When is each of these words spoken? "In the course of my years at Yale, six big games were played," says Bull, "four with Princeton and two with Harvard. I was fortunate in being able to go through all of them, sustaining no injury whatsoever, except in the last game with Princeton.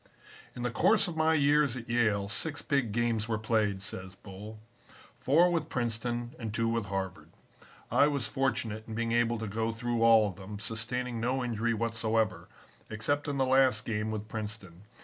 "In 0.55 0.63
the 0.63 0.71
course 0.71 1.07
of 1.07 1.15
my 1.15 1.35
years 1.35 1.77
at 1.77 1.87
Yale, 1.87 2.27
six 2.27 2.63
big 2.63 2.91
games 2.91 3.27
were 3.27 3.37
played," 3.37 3.83
says 3.83 4.15
Bull, 4.15 4.57
"four 5.15 5.51
with 5.51 5.69
Princeton 5.69 6.33
and 6.39 6.51
two 6.51 6.67
with 6.67 6.87
Harvard. 6.87 7.29
I 7.91 8.07
was 8.07 8.25
fortunate 8.25 8.85
in 8.87 8.95
being 8.95 9.11
able 9.11 9.37
to 9.37 9.45
go 9.45 9.71
through 9.71 10.01
all 10.01 10.27
of 10.27 10.37
them, 10.37 10.57
sustaining 10.57 11.19
no 11.19 11.43
injury 11.43 11.75
whatsoever, 11.75 12.47
except 12.89 13.27
in 13.27 13.37
the 13.37 13.45
last 13.45 13.85
game 13.85 14.09
with 14.09 14.27
Princeton. 14.27 14.81